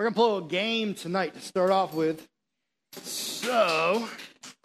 [0.00, 2.26] We're going to play a little game tonight to start off with.
[3.02, 4.08] So,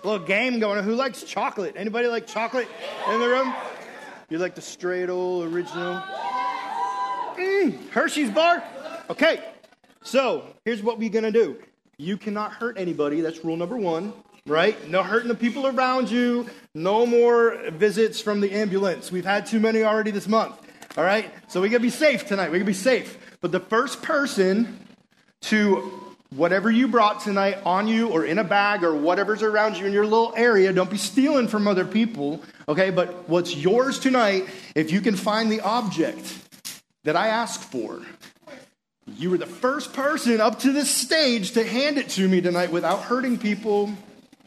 [0.01, 0.81] a little game going.
[0.81, 1.73] Who likes chocolate?
[1.75, 2.69] Anybody like chocolate
[3.11, 3.53] in the room?
[4.29, 6.01] You like the straight old original?
[7.35, 8.63] Mm, Hershey's bar?
[9.09, 9.43] Okay,
[10.03, 11.57] so here's what we're going to do.
[11.97, 13.19] You cannot hurt anybody.
[13.19, 14.13] That's rule number one,
[14.47, 14.89] right?
[14.89, 16.49] No hurting the people around you.
[16.73, 19.11] No more visits from the ambulance.
[19.11, 20.55] We've had too many already this month.
[20.97, 21.29] All right?
[21.49, 22.51] So we got to be safe tonight.
[22.51, 23.17] We got to be safe.
[23.41, 24.79] But the first person
[25.45, 25.91] to
[26.35, 29.93] whatever you brought tonight on you or in a bag or whatever's around you in
[29.93, 32.89] your little area, don't be stealing from other people, okay?
[32.89, 36.33] But what's yours tonight, if you can find the object
[37.03, 38.01] that I asked for,
[39.17, 42.71] you were the first person up to this stage to hand it to me tonight
[42.71, 43.93] without hurting people,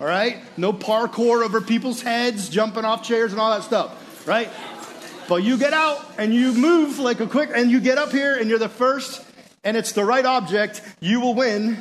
[0.00, 0.38] all right?
[0.56, 4.50] No parkour over people's heads, jumping off chairs, and all that stuff, right?
[5.28, 8.36] But you get out and you move like a quick, and you get up here
[8.36, 9.24] and you're the first,
[9.64, 11.76] and it's the right object, you will win.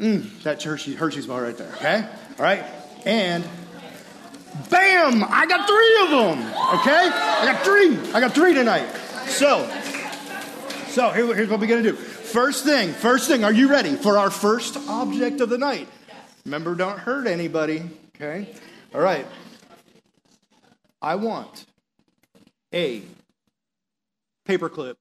[0.00, 2.08] Mm, that Hershey, Hershey's bar right there, okay?
[2.38, 2.64] All right?
[3.04, 3.44] And
[4.70, 5.24] bam!
[5.24, 6.46] I got three of them,
[6.80, 7.10] okay?
[7.12, 7.98] I got three.
[8.12, 8.88] I got three tonight.
[9.26, 9.68] So,
[10.88, 11.94] so here, here's what we're gonna do.
[11.94, 15.88] First thing, first thing, are you ready for our first object of the night?
[16.44, 17.82] Remember, don't hurt anybody,
[18.16, 18.54] okay?
[18.94, 19.26] All right.
[21.00, 21.66] I want
[22.72, 23.02] a
[24.46, 24.94] paperclip.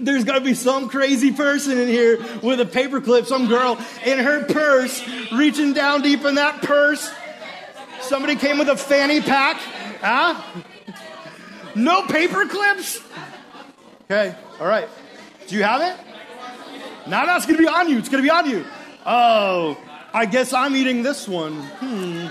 [0.00, 4.18] There's got to be some crazy person in here with a paperclip, some girl in
[4.18, 7.10] her purse, reaching down deep in that purse.
[8.00, 9.56] Somebody came with a fanny pack.
[10.00, 10.40] Huh?
[11.74, 13.04] No paperclips?
[14.04, 14.88] Okay, all right.
[15.48, 17.08] Do you have it?
[17.08, 17.98] Now that's going to be on you.
[17.98, 18.64] It's going to be on you.
[19.04, 19.78] Oh,
[20.12, 21.54] I guess I'm eating this one.
[21.54, 22.28] Hmm.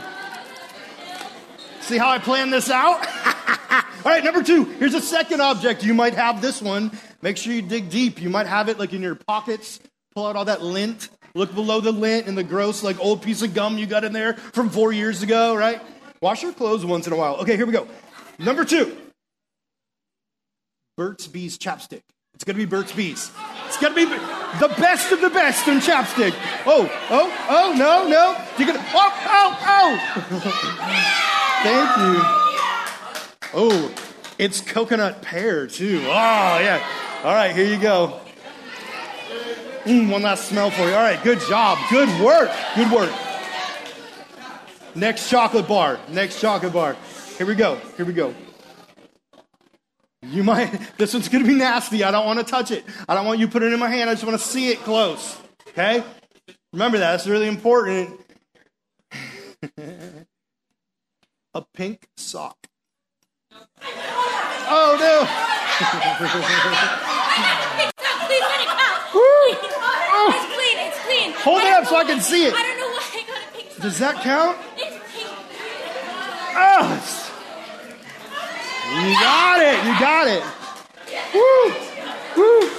[1.82, 3.08] See how I planned this out?
[4.06, 4.66] All right, number two.
[4.66, 5.84] Here's a second object.
[5.84, 6.92] You might have this one.
[7.22, 8.22] Make sure you dig deep.
[8.22, 9.80] You might have it like in your pockets.
[10.14, 11.10] Pull out all that lint.
[11.34, 14.14] Look below the lint and the gross, like old piece of gum you got in
[14.14, 15.82] there from four years ago, right?
[16.22, 17.38] Wash your clothes once in a while.
[17.38, 17.88] Okay, here we go.
[18.40, 18.96] Number two
[20.96, 22.02] Burt's Bees chapstick.
[22.34, 23.32] It's gonna be Burt's Bees.
[23.66, 26.34] It's gonna be the best of the best in chapstick.
[26.66, 28.36] Oh, oh, oh, no, no.
[28.58, 29.98] You're gonna, oh, oh, oh.
[31.64, 33.60] Thank you.
[33.60, 33.94] Oh,
[34.38, 36.02] it's coconut pear too.
[36.06, 37.07] Oh, yeah.
[37.24, 38.20] All right, here you go.
[39.86, 40.94] Mm, one last smell for you.
[40.94, 41.80] All right, good job.
[41.90, 42.52] Good work.
[42.76, 43.12] Good work.
[44.94, 46.00] Next chocolate bar.
[46.10, 46.96] Next chocolate bar.
[47.38, 47.78] Here we go.
[47.98, 48.36] Here we go.
[50.22, 52.04] You might, this one's gonna be nasty.
[52.04, 52.84] I don't wanna touch it.
[53.10, 54.12] I don't want you to put it in my hand.
[54.12, 55.38] I just wanna see it close.
[55.70, 56.04] Okay?
[56.72, 57.16] Remember that.
[57.16, 58.20] It's really important.
[61.54, 62.58] a pink sock.
[64.70, 65.57] Oh no!
[71.48, 72.54] Hold it up so I can see it.
[72.54, 73.82] I don't know why I got a pink.
[73.82, 74.58] Does that count?
[74.76, 75.30] It's pink.
[76.60, 77.02] Oh,
[79.06, 79.78] you got it.
[79.86, 80.44] You got it.
[81.34, 81.72] Woo!
[82.38, 82.70] Woo!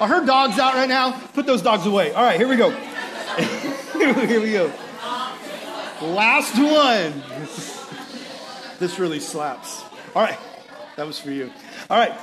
[0.00, 1.12] Are her dogs out right now?
[1.34, 2.12] Put those dogs away.
[2.12, 2.70] All right, here we go.
[3.96, 4.72] here we go.
[6.02, 7.22] Last one.
[8.78, 9.82] This really slaps.
[10.14, 10.38] All right,
[10.96, 11.50] that was for you.
[11.90, 12.14] All right.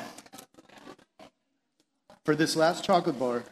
[2.24, 3.44] For this last chocolate bar,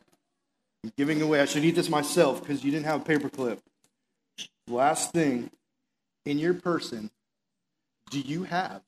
[0.83, 1.41] I'm giving away.
[1.41, 3.59] I should eat this myself because you didn't have a paperclip.
[4.67, 5.49] Last thing,
[6.25, 7.09] in your person,
[8.11, 8.81] do you have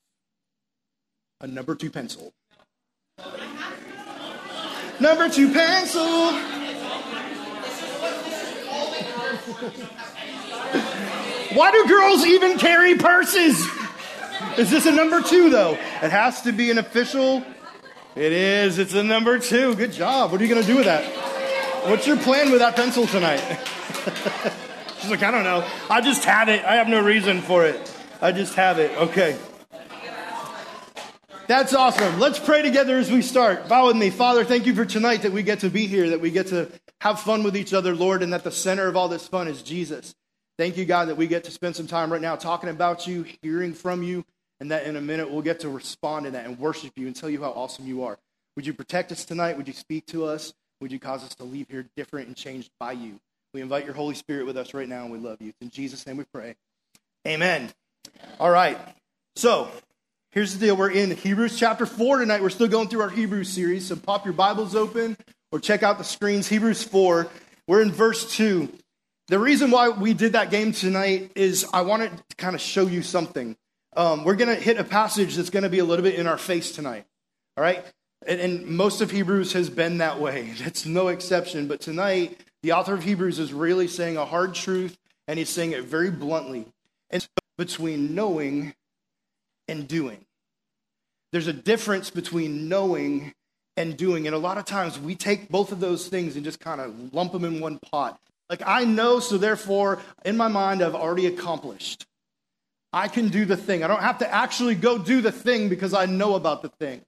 [1.41, 2.33] a number two pencil?
[4.99, 6.31] Number two pencil.
[11.53, 13.67] Why do girls even carry purses?
[14.57, 15.73] Is this a number two, though?
[15.73, 17.43] It has to be an official.
[18.15, 18.77] It is.
[18.79, 19.75] It's a number two.
[19.75, 20.31] Good job.
[20.31, 21.05] What are you going to do with that?
[21.89, 23.39] What's your plan with that pencil tonight?
[24.99, 25.67] She's like, I don't know.
[25.89, 26.63] I just have it.
[26.63, 27.91] I have no reason for it.
[28.21, 28.91] I just have it.
[28.97, 29.37] Okay.
[31.47, 32.19] That's awesome.
[32.19, 33.67] Let's pray together as we start.
[33.67, 34.09] Bow with me.
[34.09, 36.71] Father, thank you for tonight that we get to be here, that we get to
[36.99, 39.63] have fun with each other, Lord, and that the center of all this fun is
[39.63, 40.13] Jesus.
[40.61, 43.25] Thank you, God, that we get to spend some time right now talking about you,
[43.41, 44.23] hearing from you,
[44.59, 47.15] and that in a minute we'll get to respond to that and worship you and
[47.15, 48.19] tell you how awesome you are.
[48.55, 49.57] Would you protect us tonight?
[49.57, 50.53] Would you speak to us?
[50.79, 53.19] Would you cause us to leave here different and changed by you?
[53.55, 55.51] We invite your Holy Spirit with us right now, and we love you.
[55.61, 56.53] In Jesus' name we pray.
[57.27, 57.71] Amen.
[58.39, 58.77] All right.
[59.35, 59.67] So,
[60.29, 60.77] here's the deal.
[60.77, 62.43] We're in Hebrews chapter 4 tonight.
[62.43, 63.87] We're still going through our Hebrews series.
[63.87, 65.17] So, pop your Bibles open
[65.51, 66.47] or check out the screens.
[66.47, 67.27] Hebrews 4.
[67.65, 68.71] We're in verse 2.
[69.31, 72.85] The reason why we did that game tonight is I wanted to kind of show
[72.85, 73.55] you something.
[73.95, 76.27] Um, we're going to hit a passage that's going to be a little bit in
[76.27, 77.05] our face tonight.
[77.55, 77.81] All right?
[78.27, 80.53] And, and most of Hebrews has been that way.
[80.61, 81.69] That's no exception.
[81.69, 84.97] But tonight, the author of Hebrews is really saying a hard truth,
[85.29, 86.65] and he's saying it very bluntly.
[87.09, 88.73] And so between knowing
[89.69, 90.25] and doing.
[91.31, 93.31] There's a difference between knowing
[93.77, 94.27] and doing.
[94.27, 97.13] And a lot of times we take both of those things and just kind of
[97.13, 98.19] lump them in one pot.
[98.51, 102.05] Like, I know, so therefore, in my mind, I've already accomplished.
[102.91, 103.81] I can do the thing.
[103.81, 107.01] I don't have to actually go do the thing because I know about the thing.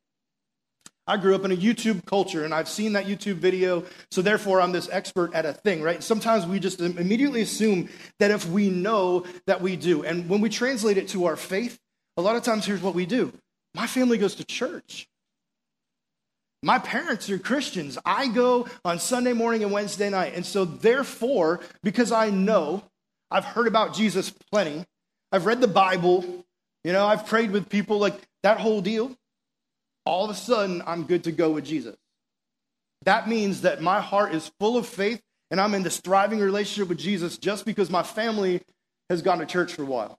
[1.05, 4.61] I grew up in a YouTube culture and I've seen that YouTube video, so therefore
[4.61, 6.01] I'm this expert at a thing, right?
[6.01, 7.89] Sometimes we just immediately assume
[8.19, 10.05] that if we know that we do.
[10.05, 11.77] And when we translate it to our faith,
[12.15, 13.33] a lot of times here's what we do
[13.75, 15.09] my family goes to church.
[16.63, 17.97] My parents are Christians.
[18.05, 20.33] I go on Sunday morning and Wednesday night.
[20.33, 22.83] And so, therefore, because I know,
[23.29, 24.85] I've heard about Jesus plenty,
[25.31, 26.45] I've read the Bible,
[26.85, 29.15] you know, I've prayed with people, like that whole deal,
[30.05, 31.97] all of a sudden, I'm good to go with Jesus.
[33.03, 35.21] That means that my heart is full of faith
[35.51, 38.61] and I'm in this thriving relationship with Jesus just because my family
[39.09, 40.17] has gone to church for a while.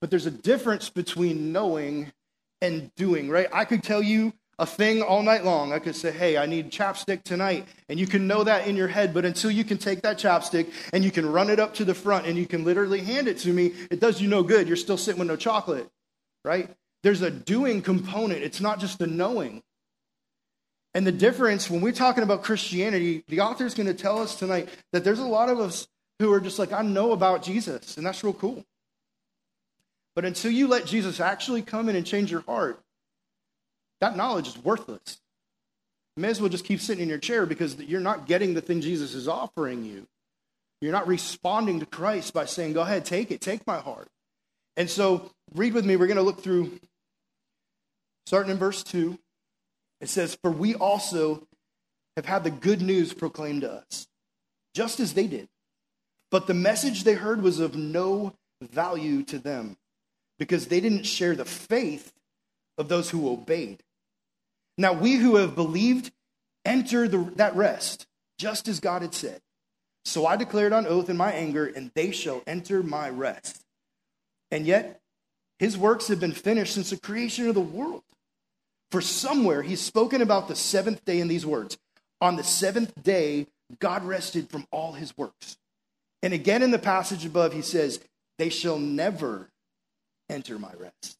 [0.00, 2.12] But there's a difference between knowing
[2.60, 3.48] and doing, right?
[3.52, 5.72] I could tell you a thing all night long.
[5.72, 7.66] I could say, hey, I need chapstick tonight.
[7.88, 10.72] And you can know that in your head, but until you can take that chapstick
[10.92, 13.38] and you can run it up to the front and you can literally hand it
[13.38, 14.66] to me, it does you no good.
[14.66, 15.88] You're still sitting with no chocolate,
[16.44, 16.70] right?
[17.02, 19.62] There's a doing component, it's not just the knowing.
[20.94, 24.70] And the difference when we're talking about Christianity, the author's going to tell us tonight
[24.92, 25.86] that there's a lot of us
[26.18, 28.64] who are just like, I know about Jesus, and that's real cool.
[30.14, 32.80] But until you let Jesus actually come in and change your heart,
[34.00, 35.18] that knowledge is worthless.
[36.16, 38.60] You may as well just keep sitting in your chair because you're not getting the
[38.60, 40.06] thing Jesus is offering you.
[40.80, 44.08] You're not responding to Christ by saying, Go ahead, take it, take my heart.
[44.76, 45.96] And so, read with me.
[45.96, 46.78] We're going to look through,
[48.26, 49.18] starting in verse 2.
[50.00, 51.46] It says, For we also
[52.16, 54.06] have had the good news proclaimed to us,
[54.74, 55.48] just as they did.
[56.30, 59.76] But the message they heard was of no value to them
[60.38, 62.12] because they didn't share the faith
[62.76, 63.82] of those who obeyed.
[64.78, 66.12] Now, we who have believed
[66.64, 68.06] enter the, that rest,
[68.38, 69.40] just as God had said.
[70.04, 73.62] So I declared on oath in my anger, and they shall enter my rest.
[74.50, 75.00] And yet,
[75.58, 78.02] his works have been finished since the creation of the world.
[78.90, 81.76] For somewhere he's spoken about the seventh day in these words
[82.20, 83.46] On the seventh day,
[83.80, 85.56] God rested from all his works.
[86.22, 88.00] And again in the passage above, he says,
[88.38, 89.48] They shall never
[90.28, 91.18] enter my rest.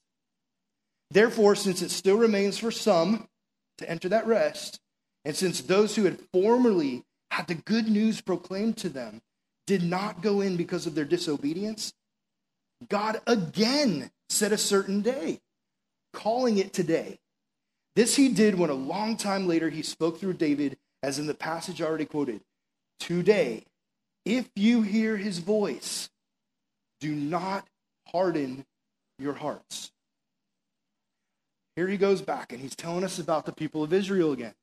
[1.10, 3.28] Therefore, since it still remains for some
[3.78, 4.80] to enter that rest,
[5.24, 9.20] and since those who had formerly had the good news proclaimed to them
[9.66, 11.92] did not go in because of their disobedience,
[12.88, 15.40] God again set a certain day,
[16.12, 17.18] calling it today.
[17.96, 21.34] This he did when a long time later he spoke through David, as in the
[21.34, 22.40] passage already quoted
[23.00, 23.64] Today,
[24.24, 26.10] if you hear his voice,
[27.00, 27.66] do not
[28.08, 28.64] harden
[29.18, 29.92] your hearts.
[31.76, 34.54] Here he goes back and he's telling us about the people of Israel again.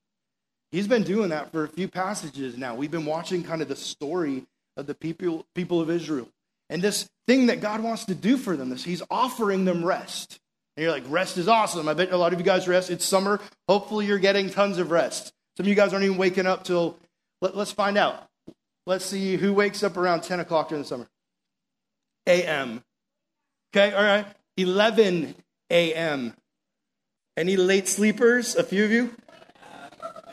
[0.71, 2.73] He's been doing that for a few passages now.
[2.73, 4.43] We've been watching kind of the story
[4.75, 6.27] of the people, people of Israel.
[6.69, 10.39] And this thing that God wants to do for them, this He's offering them rest.
[10.75, 11.87] And you're like, rest is awesome.
[11.87, 12.89] I bet a lot of you guys rest.
[12.89, 13.39] It's summer.
[13.69, 15.31] Hopefully you're getting tons of rest.
[15.55, 16.97] Some of you guys aren't even waking up till,
[17.41, 18.27] let, us find out.
[18.87, 21.07] Let's see who wakes up around 10 o'clock during the summer.
[22.25, 22.83] A.M.
[23.71, 24.25] Okay, all right.
[24.57, 25.35] 11
[25.69, 26.33] a.m.
[27.35, 28.55] Any late sleepers?
[28.55, 29.15] A few of you?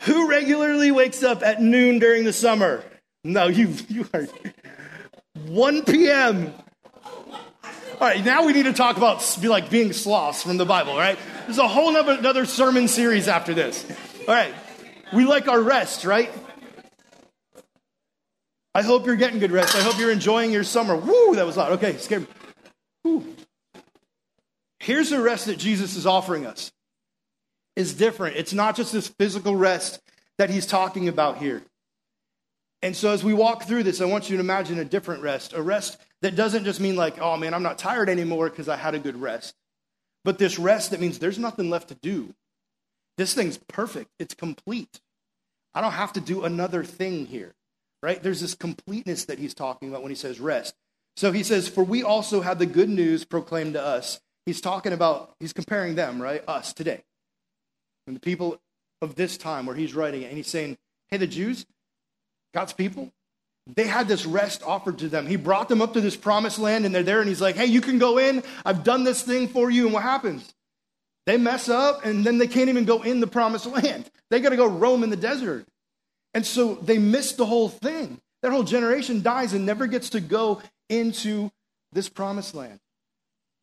[0.03, 2.83] Who regularly wakes up at noon during the summer?
[3.23, 4.27] No, you, you are.
[5.45, 6.53] 1 p.m.
[8.01, 10.95] All right, now we need to talk about be like being sloths from the Bible,
[10.97, 11.19] right?
[11.45, 13.85] There's a whole nother, another sermon series after this.
[14.27, 14.53] All right,
[15.13, 16.31] we like our rest, right?
[18.73, 19.75] I hope you're getting good rest.
[19.75, 20.95] I hope you're enjoying your summer.
[20.95, 21.73] Woo, that was loud.
[21.73, 22.25] Okay, scared.
[23.03, 23.23] Woo.
[24.79, 26.71] Here's the rest that Jesus is offering us.
[27.75, 28.35] Is different.
[28.35, 30.01] It's not just this physical rest
[30.37, 31.63] that he's talking about here.
[32.81, 35.53] And so as we walk through this, I want you to imagine a different rest,
[35.53, 38.75] a rest that doesn't just mean like, oh man, I'm not tired anymore because I
[38.75, 39.55] had a good rest.
[40.23, 42.33] But this rest that means there's nothing left to do.
[43.17, 44.09] This thing's perfect.
[44.19, 44.99] It's complete.
[45.73, 47.53] I don't have to do another thing here.
[48.03, 48.21] Right?
[48.21, 50.73] There's this completeness that he's talking about when he says rest.
[51.15, 54.93] So he says, For we also have the good news proclaimed to us he's talking
[54.93, 56.43] about, he's comparing them, right?
[56.47, 57.03] Us today.
[58.07, 58.59] And the people
[59.01, 60.27] of this time where he's writing it.
[60.27, 60.77] And he's saying,
[61.09, 61.65] hey, the Jews,
[62.53, 63.11] God's people,
[63.67, 65.27] they had this rest offered to them.
[65.27, 67.65] He brought them up to this promised land, and they're there, and he's like, hey,
[67.65, 68.43] you can go in.
[68.65, 69.85] I've done this thing for you.
[69.85, 70.53] And what happens?
[71.25, 74.09] They mess up, and then they can't even go in the promised land.
[74.29, 75.65] They got to go roam in the desert.
[76.33, 78.19] And so they miss the whole thing.
[78.41, 81.51] That whole generation dies and never gets to go into
[81.91, 82.79] this promised land.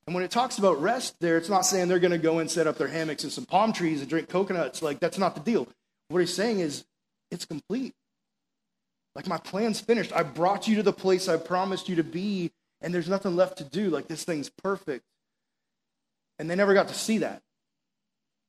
[0.08, 2.50] And when it talks about rest there, it's not saying they're going to go and
[2.50, 4.80] set up their hammocks and some palm trees and drink coconuts.
[4.80, 5.68] Like, that's not the deal.
[6.08, 6.86] What he's saying is,
[7.30, 7.92] it's complete.
[9.14, 10.10] Like, my plan's finished.
[10.14, 13.58] I brought you to the place I promised you to be, and there's nothing left
[13.58, 13.90] to do.
[13.90, 15.04] Like, this thing's perfect.
[16.38, 17.42] And they never got to see that.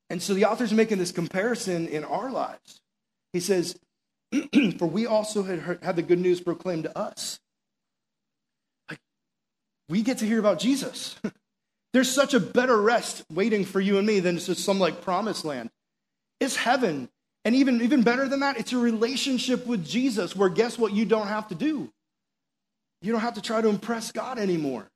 [0.10, 2.80] And so the author's making this comparison in our lives.
[3.34, 3.78] He says,
[4.78, 7.38] For we also had, heard, had the good news proclaimed to us.
[8.90, 9.00] Like,
[9.90, 11.18] we get to hear about Jesus.
[11.94, 15.46] There's such a better rest waiting for you and me than just some like promised
[15.46, 15.70] land.
[16.40, 17.10] It's heaven.
[17.46, 21.06] And even, even better than that, it's a relationship with Jesus where guess what you
[21.06, 21.90] don't have to do?
[23.02, 24.88] You don't have to try to impress God anymore.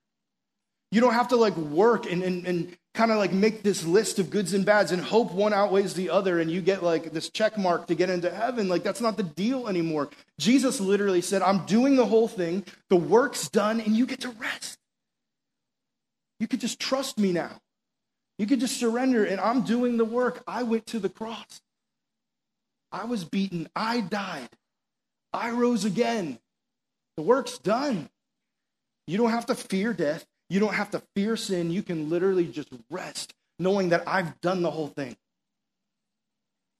[0.91, 4.19] You don't have to like work and, and, and kind of like make this list
[4.19, 7.29] of goods and bads and hope one outweighs the other and you get like this
[7.29, 8.69] check mark to get into heaven.
[8.69, 10.09] Like that's not the deal anymore.
[10.39, 14.29] Jesus literally said, I'm doing the whole thing, the work's done, and you get to
[14.29, 14.77] rest.
[16.43, 17.61] You could just trust me now.
[18.37, 20.43] You could just surrender, and I'm doing the work.
[20.45, 21.61] I went to the cross.
[22.91, 23.69] I was beaten.
[23.77, 24.49] I died.
[25.31, 26.39] I rose again.
[27.15, 28.09] The work's done.
[29.07, 30.25] You don't have to fear death.
[30.49, 31.71] You don't have to fear sin.
[31.71, 35.15] You can literally just rest knowing that I've done the whole thing.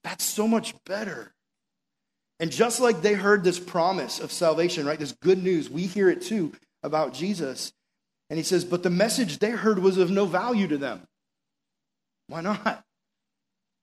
[0.03, 1.31] That's so much better.
[2.41, 4.99] And just like they heard this promise of salvation, right?
[4.99, 6.51] This good news, we hear it too
[6.83, 7.71] about Jesus.
[8.33, 11.03] And he says, but the message they heard was of no value to them.
[12.25, 12.83] Why not?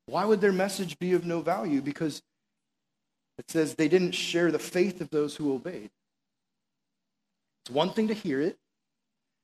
[0.06, 1.80] Why would their message be of no value?
[1.80, 2.20] Because
[3.38, 5.88] it says they didn't share the faith of those who obeyed.
[7.62, 8.58] It's one thing to hear it,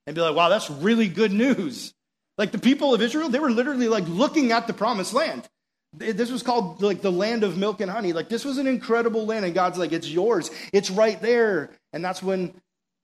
[0.08, 1.94] and be like, wow, that's really good news.
[2.36, 5.48] Like the people of Israel, they were literally like looking at the promised land.
[5.92, 8.12] This was called like the land of milk and honey.
[8.12, 10.50] Like this was an incredible land, and God's like, it's yours.
[10.72, 11.70] It's right there.
[11.92, 12.60] And that's when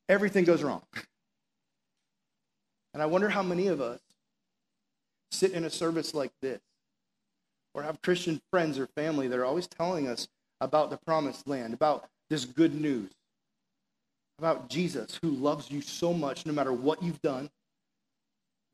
[0.08, 0.82] everything goes wrong.
[2.94, 4.00] And I wonder how many of us
[5.30, 6.60] sit in a service like this
[7.74, 10.28] or have Christian friends or family that are always telling us
[10.60, 13.10] about the promised land, about this good news
[14.42, 17.48] about Jesus who loves you so much no matter what you've done,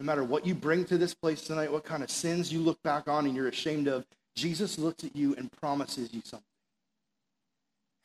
[0.01, 2.83] no matter what you bring to this place tonight, what kind of sins you look
[2.83, 4.07] back on and you're ashamed of.
[4.35, 6.45] Jesus looks at you and promises you something.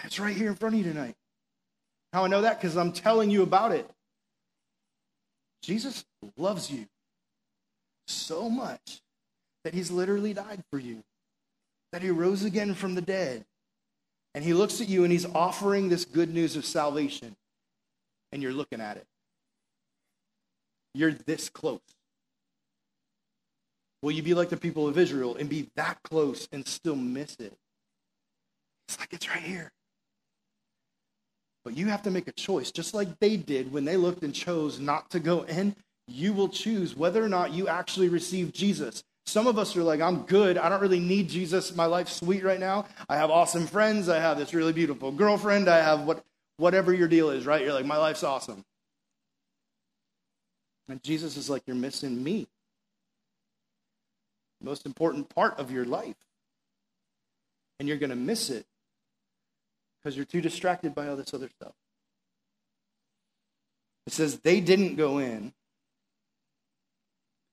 [0.02, 1.16] That's right here in front of you tonight.
[2.12, 2.60] How I know that?
[2.60, 3.90] Because I'm telling you about it.
[5.64, 6.04] Jesus
[6.38, 6.86] loves you
[8.08, 9.02] so much
[9.64, 11.04] that he's literally died for you,
[11.94, 13.46] that he rose again from the dead.
[14.36, 17.36] And he looks at you and he's offering this good news of salvation
[18.32, 19.06] and you're looking at it.
[20.94, 21.80] You're this close.
[24.02, 27.36] Will you be like the people of Israel and be that close and still miss
[27.40, 27.54] it?
[28.88, 29.72] It's like it's right here.
[31.64, 34.34] But you have to make a choice, just like they did when they looked and
[34.34, 35.76] chose not to go in.
[36.08, 39.04] You will choose whether or not you actually receive Jesus.
[39.26, 40.58] Some of us are like, I'm good.
[40.58, 41.74] I don't really need Jesus.
[41.76, 42.86] My life's sweet right now.
[43.08, 44.10] I have awesome friends.
[44.10, 45.70] I have this really beautiful girlfriend.
[45.70, 46.24] I have what
[46.58, 47.62] whatever your deal is, right?
[47.62, 48.66] You're like, my life's awesome.
[50.90, 52.48] And Jesus is like, you're missing me.
[54.62, 56.16] Most important part of your life.
[57.80, 58.66] And you're going to miss it
[60.04, 61.74] because you're too distracted by all this other stuff.
[64.06, 65.54] It says they didn't go in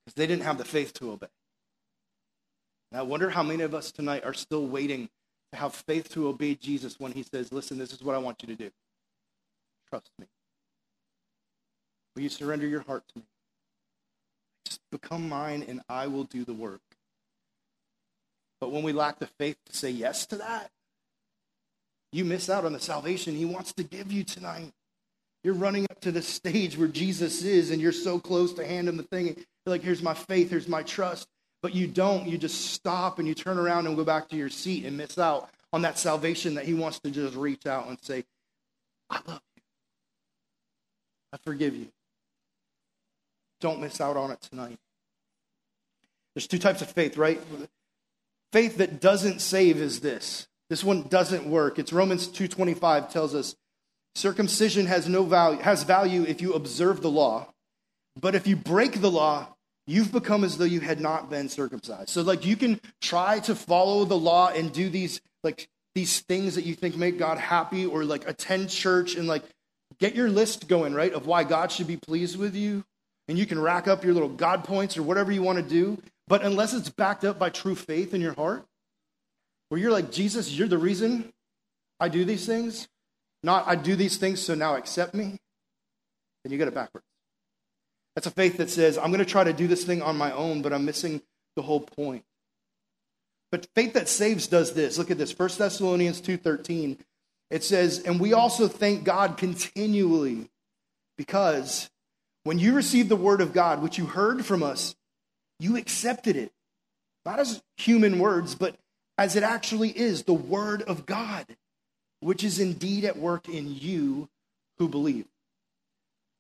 [0.05, 1.29] because they didn't have the faith to obey.
[2.91, 5.09] And I wonder how many of us tonight are still waiting
[5.53, 8.43] to have faith to obey Jesus when he says, Listen, this is what I want
[8.43, 8.71] you to do.
[9.89, 10.27] Trust me.
[12.15, 13.25] Will you surrender your heart to me?
[14.65, 16.81] Just become mine and I will do the work.
[18.61, 20.71] But when we lack the faith to say yes to that,
[22.13, 24.73] you miss out on the salvation he wants to give you tonight.
[25.43, 28.89] You're running up to the stage where Jesus is, and you're so close to hand
[28.89, 29.27] him the thing.
[29.27, 31.29] You're like, here's my faith, here's my trust.
[31.63, 32.27] But you don't.
[32.27, 35.19] You just stop and you turn around and go back to your seat and miss
[35.19, 38.25] out on that salvation that he wants to just reach out and say,
[39.09, 39.63] I love you.
[41.33, 41.89] I forgive you.
[43.61, 44.79] Don't miss out on it tonight.
[46.35, 47.41] There's two types of faith, right?
[48.53, 50.49] Faith that doesn't save is this.
[50.71, 51.79] This one doesn't work.
[51.79, 53.57] It's Romans 2:25 tells us
[54.15, 57.53] circumcision has no value has value if you observe the law,
[58.19, 59.49] but if you break the law,
[59.87, 62.09] you've become as though you had not been circumcised.
[62.09, 66.55] So like you can try to follow the law and do these like these things
[66.55, 69.43] that you think make God happy or like attend church and like
[69.99, 72.85] get your list going, right, of why God should be pleased with you.
[73.27, 76.01] And you can rack up your little God points or whatever you want to do.
[76.29, 78.65] But unless it's backed up by true faith in your heart,
[79.71, 81.33] where you're like, Jesus, you're the reason
[81.99, 82.89] I do these things,
[83.43, 85.39] not I do these things so now accept me,
[86.45, 87.07] then you get it backwards.
[88.15, 90.33] That's a faith that says, I'm going to try to do this thing on my
[90.33, 91.23] own, but I'm missing
[91.57, 92.25] the whole point.
[93.51, 94.99] But faith that saves does this.
[94.99, 95.33] Look at this.
[95.33, 96.99] 1 Thessalonians 2:13.
[97.51, 100.51] It says, "And we also thank God continually
[101.17, 101.91] because
[102.45, 104.95] when you received the word of God, which you heard from us,
[105.59, 106.53] you accepted it.
[107.25, 108.77] Not as human words, but
[109.21, 111.47] as it actually is, the word of God,
[112.19, 114.29] which is indeed at work in you
[114.79, 115.27] who believe."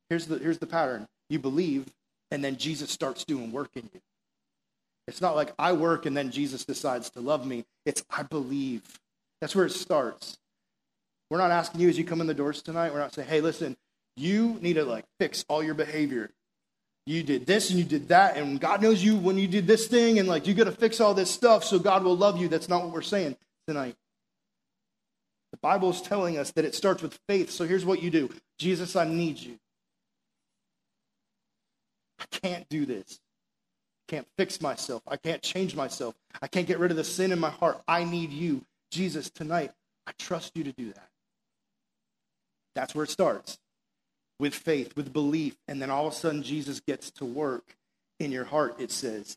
[0.08, 1.06] Here's the, here's the pattern.
[1.28, 1.86] You believe,
[2.32, 4.00] and then Jesus starts doing work in you.
[5.06, 7.64] It's not like I work and then Jesus decides to love me.
[7.84, 9.00] It's I believe.
[9.40, 10.38] That's where it starts.
[11.30, 13.40] We're not asking you as you come in the doors tonight, we're not saying, hey,
[13.40, 13.76] listen,
[14.16, 16.30] you need to like fix all your behavior.
[17.06, 19.86] You did this and you did that, and God knows you when you did this
[19.86, 22.48] thing, and like you got to fix all this stuff so God will love you.
[22.48, 23.96] That's not what we're saying tonight.
[25.52, 27.50] The Bible is telling us that it starts with faith.
[27.50, 29.58] So here's what you do Jesus, I need you.
[32.18, 33.18] I can't do this.
[34.08, 35.02] I can't fix myself.
[35.08, 36.14] I can't change myself.
[36.42, 37.80] I can't get rid of the sin in my heart.
[37.88, 38.62] I need you.
[38.90, 39.70] Jesus, tonight,
[40.06, 41.08] I trust you to do that.
[42.74, 43.58] That's where it starts
[44.40, 45.56] with faith, with belief.
[45.68, 47.76] And then all of a sudden, Jesus gets to work
[48.18, 49.36] in your heart, it says.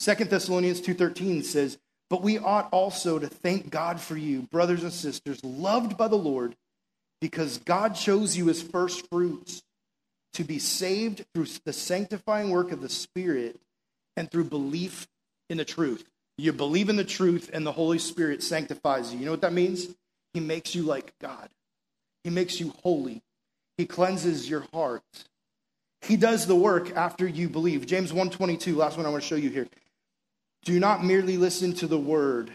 [0.00, 1.78] Second Thessalonians 2.13 says,
[2.08, 6.16] But we ought also to thank God for you, brothers and sisters, loved by the
[6.16, 6.56] Lord,
[7.20, 9.62] because God chose you as first fruits
[10.34, 13.60] to be saved through the sanctifying work of the Spirit
[14.16, 15.06] and through belief
[15.50, 16.04] in the truth.
[16.38, 19.20] You believe in the truth, and the Holy Spirit sanctifies you.
[19.20, 19.86] You know what that means?
[20.32, 21.48] He makes you like God,
[22.24, 23.22] He makes you holy,
[23.76, 25.02] He cleanses your heart.
[26.02, 27.86] He does the work after you believe.
[27.86, 29.68] James 1:22, last one I want to show you here.
[30.64, 32.52] Do not merely listen to the word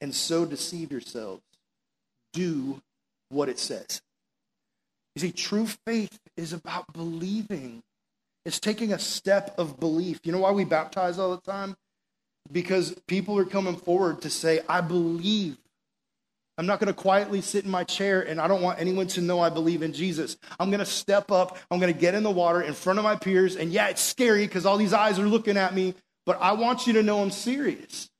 [0.00, 1.42] and so deceive yourselves.
[2.32, 2.80] Do
[3.30, 4.00] what it says.
[5.14, 7.82] You see, true faith is about believing.
[8.44, 10.20] It's taking a step of belief.
[10.24, 11.76] You know why we baptize all the time?
[12.50, 15.58] Because people are coming forward to say, I believe.
[16.58, 19.20] I'm not going to quietly sit in my chair and I don't want anyone to
[19.20, 20.36] know I believe in Jesus.
[20.58, 21.56] I'm going to step up.
[21.70, 23.54] I'm going to get in the water in front of my peers.
[23.54, 25.94] And yeah, it's scary because all these eyes are looking at me,
[26.26, 28.10] but I want you to know I'm serious.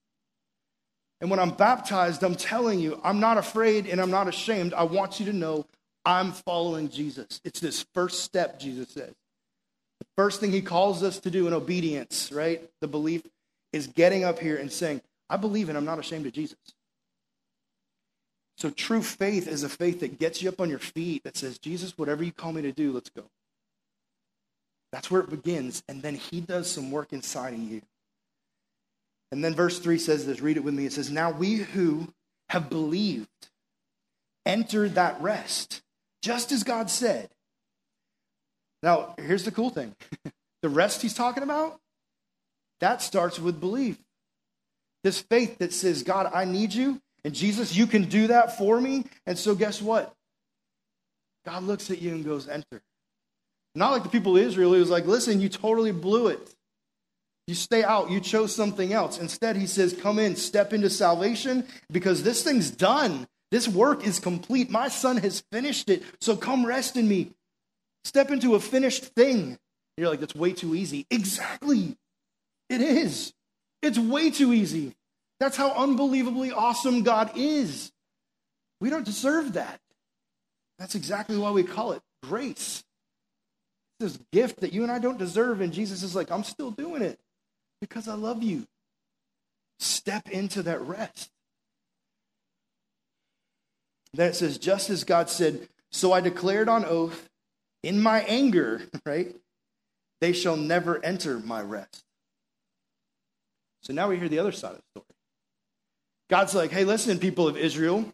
[1.21, 4.73] And when I'm baptized, I'm telling you, I'm not afraid and I'm not ashamed.
[4.73, 5.67] I want you to know
[6.05, 7.41] I'm following Jesus.
[7.45, 9.15] It's this first step, Jesus says.
[9.99, 12.63] The first thing he calls us to do in obedience, right?
[12.81, 13.23] The belief
[13.73, 16.57] is getting up here and saying, I believe and I'm not ashamed of Jesus.
[18.59, 21.59] So true faith is a faith that gets you up on your feet, that says,
[21.59, 23.23] Jesus, whatever you call me to do, let's go.
[24.91, 25.85] That's where it begins.
[25.89, 27.83] And then he does some work inside of you.
[29.31, 30.87] And then verse 3 says this read it with me.
[30.87, 32.13] It says, Now we who
[32.49, 33.29] have believed
[34.45, 35.83] enter that rest,
[36.21, 37.29] just as God said.
[38.83, 39.95] Now, here's the cool thing
[40.63, 41.79] the rest he's talking about,
[42.81, 43.99] that starts with belief.
[45.05, 48.81] This faith that says, God, I need you, and Jesus, you can do that for
[48.81, 49.05] me.
[49.27, 50.15] And so, guess what?
[51.45, 52.83] God looks at you and goes, Enter.
[53.75, 56.55] Not like the people of Israel, he was like, Listen, you totally blew it.
[57.47, 58.11] You stay out.
[58.11, 59.19] You chose something else.
[59.19, 63.27] Instead, he says, Come in, step into salvation because this thing's done.
[63.51, 64.71] This work is complete.
[64.71, 66.03] My son has finished it.
[66.21, 67.33] So come rest in me.
[68.05, 69.59] Step into a finished thing.
[69.97, 71.07] You're like, That's way too easy.
[71.11, 71.97] Exactly.
[72.69, 73.33] It is.
[73.81, 74.95] It's way too easy.
[75.41, 77.93] That's how unbelievably awesome God is.
[78.81, 79.81] We don't deserve that.
[80.79, 82.85] That's exactly why we call it grace.
[84.01, 87.03] This gift that you and I don't deserve, and Jesus is like, I'm still doing
[87.03, 87.19] it
[87.81, 88.67] because I love you.
[89.81, 91.31] Step into that rest.
[94.15, 97.29] Then it says, just as God said, so I declared on oath
[97.83, 99.35] in my anger, right?
[100.21, 102.05] They shall never enter my rest.
[103.83, 105.18] So now we hear the other side of the story.
[106.29, 108.05] God's like, hey, listen, people of Israel,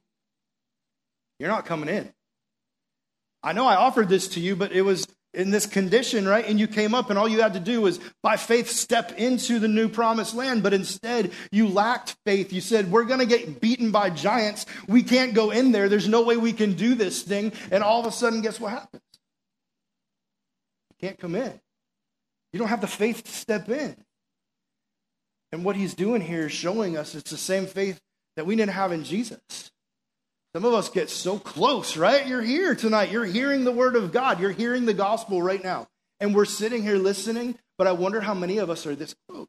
[1.38, 2.12] you're not coming in.
[3.42, 6.46] I know I offered this to you, but it was in this condition, right?
[6.46, 9.58] And you came up, and all you had to do was, by faith, step into
[9.58, 10.62] the new promised land.
[10.62, 12.52] But instead, you lacked faith.
[12.52, 14.64] You said, We're going to get beaten by giants.
[14.88, 15.88] We can't go in there.
[15.88, 17.52] There's no way we can do this thing.
[17.70, 19.02] And all of a sudden, guess what happens?
[20.90, 21.60] You can't come in.
[22.52, 23.96] You don't have the faith to step in.
[25.54, 28.00] And what he's doing here is showing us it's the same faith
[28.34, 29.70] that we didn't have in Jesus.
[30.52, 32.26] Some of us get so close, right?
[32.26, 33.12] You're here tonight.
[33.12, 34.40] You're hearing the word of God.
[34.40, 35.86] You're hearing the gospel right now.
[36.18, 39.46] And we're sitting here listening, but I wonder how many of us are this close.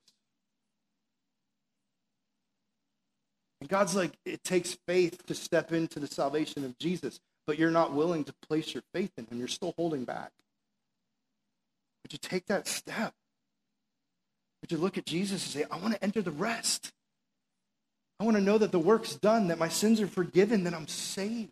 [3.59, 7.71] And God's like, it takes faith to step into the salvation of Jesus, but you're
[7.71, 9.39] not willing to place your faith in Him.
[9.39, 10.29] You're still holding back.
[12.03, 13.15] Would you take that step?
[14.65, 16.91] Would you look at Jesus and say, I want to enter the rest?
[18.19, 20.87] I want to know that the work's done, that my sins are forgiven, that I'm
[20.87, 21.51] saved.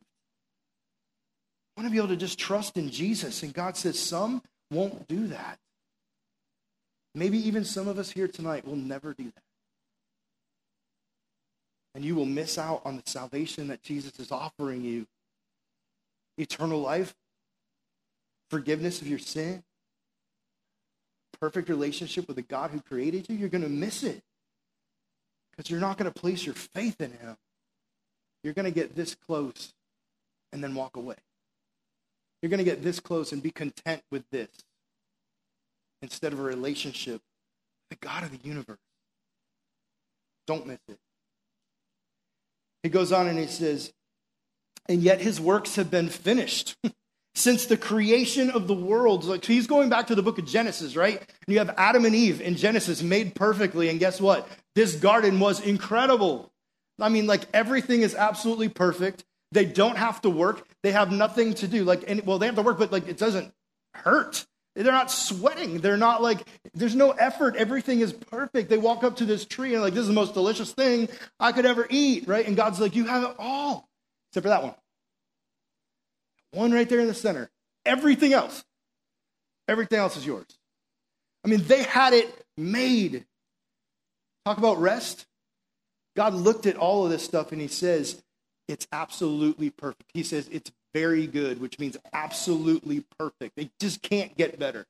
[1.78, 3.44] I want to be able to just trust in Jesus.
[3.44, 5.60] And God says, some won't do that.
[7.14, 9.44] Maybe even some of us here tonight will never do that.
[11.94, 15.06] And you will miss out on the salvation that Jesus is offering you
[16.40, 17.14] eternal life,
[18.50, 19.62] forgiveness of your sin,
[21.44, 23.36] perfect relationship with the God who created you.
[23.36, 24.22] You're going to miss it
[25.52, 27.36] because you're not going to place your faith in Him.
[28.46, 29.74] You're going to get this close
[30.54, 31.18] and then walk away.
[32.42, 34.48] You're going to get this close and be content with this
[36.02, 38.80] instead of a relationship with the God of the universe.
[40.48, 40.98] Don't miss it.
[42.84, 43.92] He goes on and he says,
[44.88, 46.78] and yet his works have been finished
[47.36, 49.26] since the creation of the world.
[49.26, 51.18] Like he's going back to the book of Genesis, right?
[51.20, 53.90] And you have Adam and Eve in Genesis made perfectly.
[53.90, 54.48] And guess what?
[54.76, 56.52] This garden was incredible.
[57.00, 59.24] I mean, like everything is absolutely perfect.
[59.52, 60.68] They don't have to work.
[60.84, 61.84] They have nothing to do.
[61.84, 63.52] Like, and, well, they have to work, but like it doesn't
[63.94, 64.46] hurt.
[64.76, 65.80] They're not sweating.
[65.80, 67.56] They're not like, there's no effort.
[67.56, 68.70] Everything is perfect.
[68.70, 71.52] They walk up to this tree and like, this is the most delicious thing I
[71.52, 72.46] could ever eat, right?
[72.46, 73.88] And God's like, you have it all,
[74.32, 74.74] except for that one.
[76.54, 77.50] One right there in the center.
[77.86, 78.64] Everything else,
[79.68, 80.46] everything else is yours.
[81.44, 83.26] I mean, they had it made.
[84.46, 85.26] Talk about rest.
[86.16, 88.22] God looked at all of this stuff and he says,
[88.68, 90.12] it's absolutely perfect.
[90.14, 93.56] He says, it's very good, which means absolutely perfect.
[93.58, 94.86] They just can't get better.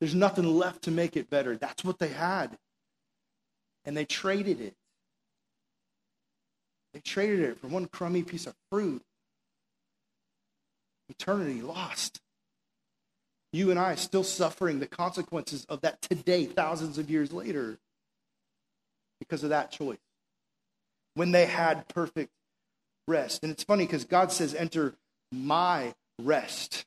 [0.00, 1.56] There's nothing left to make it better.
[1.56, 2.58] That's what they had.
[3.84, 4.74] And they traded it.
[6.92, 9.02] They traded it for one crummy piece of fruit.
[11.08, 12.20] Eternity lost.
[13.52, 17.78] You and I still suffering the consequences of that today, thousands of years later,
[19.20, 19.98] because of that choice.
[21.14, 22.30] When they had perfect
[23.08, 23.42] rest.
[23.42, 24.94] And it's funny because God says, enter
[25.32, 26.84] my rest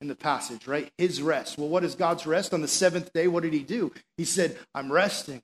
[0.00, 0.90] in the passage, right?
[0.96, 1.58] His rest.
[1.58, 2.54] Well, what is God's rest?
[2.54, 3.92] On the seventh day, what did he do?
[4.16, 5.42] He said, I'm resting.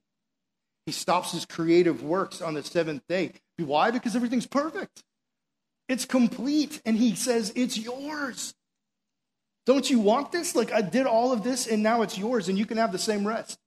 [0.87, 3.33] He stops his creative works on the seventh day.
[3.59, 3.90] Why?
[3.90, 5.03] Because everything's perfect.
[5.88, 6.81] It's complete.
[6.85, 8.55] And he says, It's yours.
[9.66, 10.55] Don't you want this?
[10.55, 12.99] Like, I did all of this and now it's yours, and you can have the
[12.99, 13.59] same rest.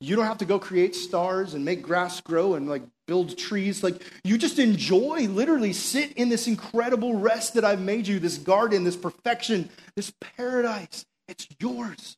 [0.00, 3.82] You don't have to go create stars and make grass grow and like build trees.
[3.82, 8.36] Like you just enjoy, literally sit in this incredible rest that I've made you, this
[8.36, 11.06] garden, this perfection, this paradise.
[11.28, 12.16] It's yours.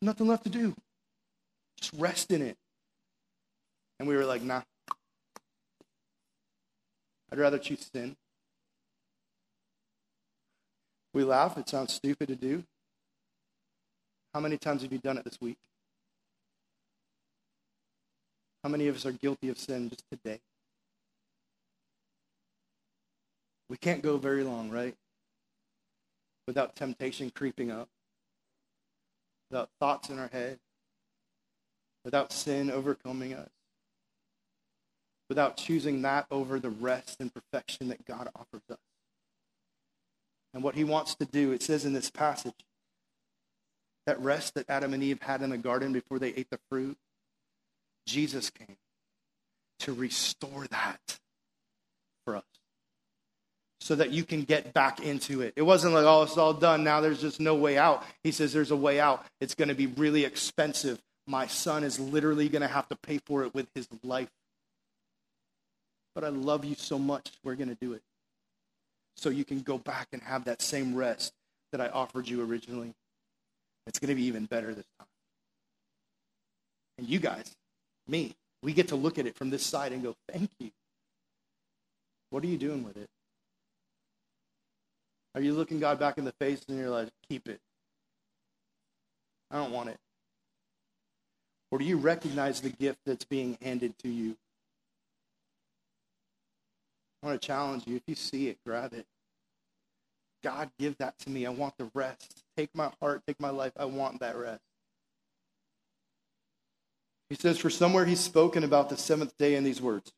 [0.00, 0.74] There's nothing left to do.
[1.80, 2.56] Just rest in it.
[3.98, 4.62] And we were like, nah.
[7.32, 8.14] I'd rather choose sin.
[11.14, 11.56] We laugh.
[11.56, 12.62] It sounds stupid to do.
[14.34, 15.56] How many times have you done it this week?
[18.62, 20.40] How many of us are guilty of sin just today?
[23.70, 24.94] We can't go very long, right?
[26.46, 27.88] Without temptation creeping up,
[29.50, 30.58] without thoughts in our head,
[32.04, 33.48] without sin overcoming us,
[35.32, 38.76] without choosing that over the rest and perfection that God offers us.
[40.52, 42.66] And what he wants to do, it says in this passage,
[44.04, 46.98] that rest that Adam and Eve had in the garden before they ate the fruit,
[48.06, 48.76] Jesus came
[49.78, 51.18] to restore that
[52.26, 52.44] for us
[53.80, 55.54] so that you can get back into it.
[55.56, 56.84] It wasn't like, oh, it's all done.
[56.84, 58.04] Now there's just no way out.
[58.22, 59.24] He says there's a way out.
[59.40, 61.00] It's going to be really expensive.
[61.26, 64.28] My son is literally going to have to pay for it with his life.
[66.14, 68.02] But I love you so much, we're going to do it.
[69.16, 71.32] So you can go back and have that same rest
[71.70, 72.92] that I offered you originally.
[73.86, 75.08] It's going to be even better this time.
[76.98, 77.54] And you guys,
[78.06, 78.34] me.
[78.62, 80.70] We get to look at it from this side and go, thank you.
[82.30, 83.08] What are you doing with it?
[85.34, 87.58] Are you looking God back in the face and you're like, keep it?
[89.50, 89.96] I don't want it.
[91.70, 94.36] Or do you recognize the gift that's being handed to you?
[97.22, 97.96] I want to challenge you.
[97.96, 99.06] If you see it, grab it.
[100.42, 101.46] God, give that to me.
[101.46, 102.42] I want the rest.
[102.56, 103.72] Take my heart, take my life.
[103.76, 104.60] I want that rest.
[107.30, 110.12] He says, For somewhere he's spoken about the seventh day in these words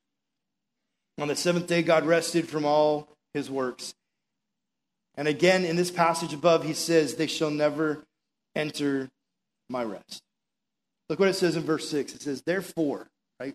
[1.21, 3.95] On the seventh day, God rested from all his works.
[5.17, 8.03] And again, in this passage above, he says, They shall never
[8.57, 9.11] enter
[9.69, 10.23] my rest.
[11.09, 12.15] Look what it says in verse 6.
[12.15, 13.55] It says, Therefore, right?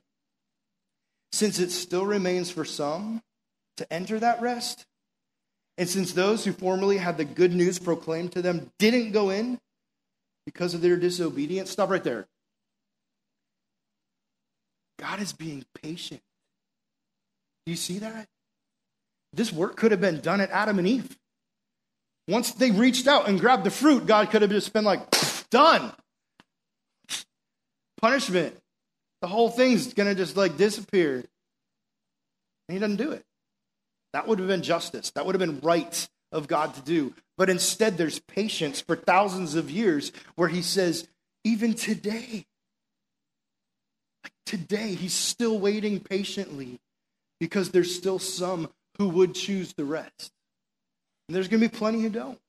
[1.32, 3.24] Since it still remains for some
[3.80, 4.86] to enter that rest,
[5.78, 9.58] and since those who formerly had the good news proclaimed to them didn't go in
[10.46, 12.28] because of their disobedience, stop right there.
[15.00, 16.22] God is being patient.
[17.66, 18.28] Do you see that?
[19.32, 21.18] This work could have been done at Adam and Eve.
[22.28, 25.00] Once they reached out and grabbed the fruit, God could have just been like,
[25.50, 25.92] done.
[28.02, 28.56] Punishment.
[29.22, 31.24] The whole thing's going to just like disappear.
[32.68, 33.24] And he doesn't do it.
[34.14, 35.12] That would have been justice.
[35.12, 37.14] That would have been right of God to do.
[37.38, 41.08] But instead, there's patience for thousands of years where he says,
[41.44, 42.46] even today,
[44.24, 46.80] like today, he's still waiting patiently
[47.40, 50.32] because there's still some who would choose the rest.
[51.28, 52.40] And there's going to be plenty who don't.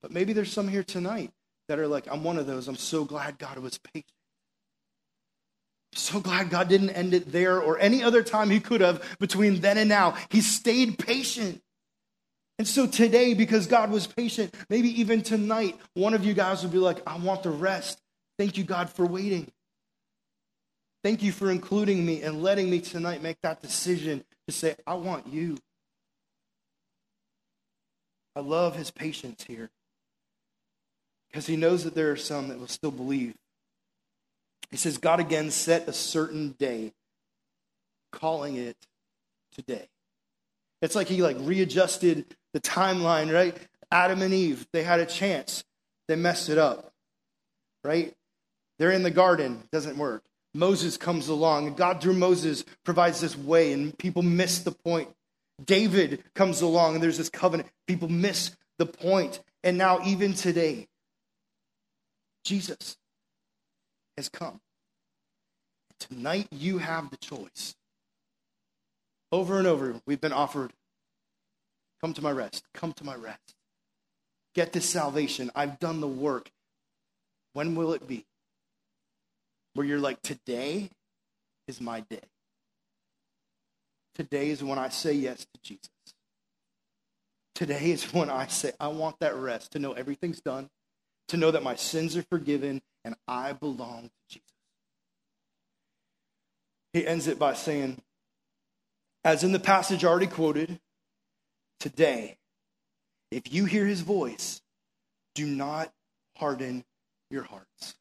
[0.00, 1.32] But maybe there's some here tonight
[1.68, 2.68] that are like, I'm one of those.
[2.68, 4.06] I'm so glad God was patient.
[5.92, 9.60] So glad God didn't end it there or any other time He could have between
[9.60, 10.16] then and now.
[10.30, 11.62] He stayed patient.
[12.58, 16.72] And so today, because God was patient, maybe even tonight, one of you guys would
[16.72, 17.98] be like, I want the rest.
[18.38, 19.50] Thank you, God, for waiting.
[21.04, 24.94] Thank you for including me and letting me tonight make that decision to say, I
[24.94, 25.58] want you.
[28.34, 29.70] I love his patience here
[31.28, 33.34] because he knows that there are some that will still believe.
[34.70, 36.92] He says, God again set a certain day,
[38.12, 38.76] calling it
[39.52, 39.88] today.
[40.82, 43.56] It's like he like readjusted the timeline, right?
[43.90, 45.64] Adam and Eve, they had a chance.
[46.08, 46.92] They messed it up,
[47.84, 48.14] right?
[48.78, 50.22] They're in the garden, doesn't work.
[50.54, 55.08] Moses comes along, and God, through Moses, provides this way, and people miss the point.
[55.64, 57.68] David comes along, and there's this covenant.
[57.86, 59.40] People miss the point.
[59.62, 60.88] And now, even today,
[62.44, 62.96] Jesus
[64.16, 64.60] has come.
[65.98, 67.74] Tonight, you have the choice.
[69.32, 70.72] Over and over, we've been offered
[72.00, 73.54] come to my rest, come to my rest.
[74.54, 75.50] Get this salvation.
[75.54, 76.50] I've done the work.
[77.54, 78.26] When will it be?
[79.76, 80.88] where you're like, today
[81.68, 82.22] is my day.
[84.14, 85.90] Today is when I say yes to Jesus.
[87.54, 90.68] Today is when I say, I want that rest, to know everything's done,
[91.28, 94.42] to know that my sins are forgiven, and I belong to Jesus.
[96.92, 98.02] He ends it by saying,
[99.24, 100.80] as in the passage already quoted,
[101.78, 102.36] today,
[103.30, 104.60] if you hear his voice,
[105.36, 105.92] do not
[106.36, 106.84] harden
[107.30, 107.94] your hearts.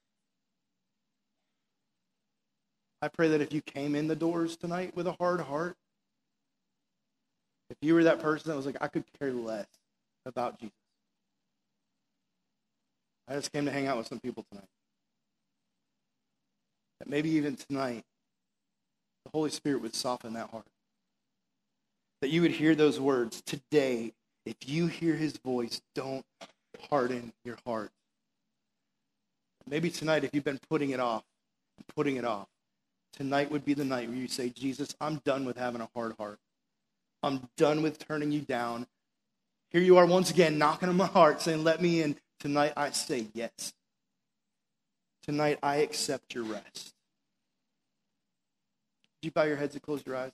[3.02, 5.76] I pray that if you came in the doors tonight with a hard heart,
[7.70, 9.68] if you were that person that was like, I could care less
[10.26, 10.74] about Jesus.
[13.28, 14.65] I just came to hang out with some people tonight.
[17.06, 18.04] That maybe even tonight,
[19.24, 20.65] the Holy Spirit would soften that heart.
[22.22, 24.13] That you would hear those words today.
[24.46, 26.26] If you hear his voice, don't
[26.89, 27.91] harden your heart.
[29.68, 31.24] Maybe tonight, if you've been putting it off,
[31.96, 32.48] putting it off,
[33.13, 36.13] tonight would be the night where you say, Jesus, I'm done with having a hard
[36.20, 36.39] heart.
[37.24, 38.86] I'm done with turning you down.
[39.72, 42.18] Here you are once again knocking on my heart saying, Let me in.
[42.39, 43.74] Tonight I say yes.
[45.24, 46.95] Tonight I accept your rest.
[49.26, 50.32] You bow your heads and close your eyes?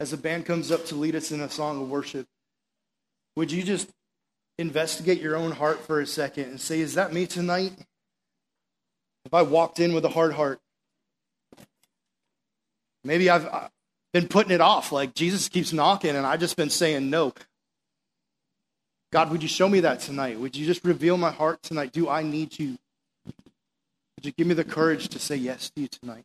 [0.00, 2.26] As the band comes up to lead us in a song of worship,
[3.36, 3.88] would you just
[4.58, 7.72] investigate your own heart for a second and say, Is that me tonight?
[9.24, 10.58] If I walked in with a hard heart,
[13.04, 13.68] maybe I've uh,
[14.12, 14.90] been putting it off.
[14.90, 17.32] Like Jesus keeps knocking, and I've just been saying no.
[19.12, 20.40] God, would you show me that tonight?
[20.40, 21.92] Would you just reveal my heart tonight?
[21.92, 22.76] Do I need you?
[24.18, 26.24] Would you give me the courage to say yes to you tonight?